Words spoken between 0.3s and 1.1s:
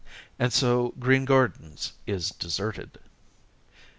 And so